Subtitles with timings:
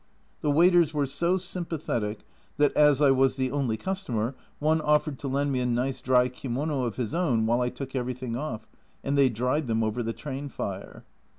[0.41, 2.21] The waiters were so sympathetic,
[2.57, 6.27] that as I was the only customer, one offered to lend me a nice dry
[6.27, 8.65] kimono of his own while I took everything off,
[9.03, 11.05] and they dried them over the train fire.